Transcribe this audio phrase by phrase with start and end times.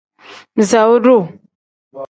[0.55, 1.21] Bisaawu duu.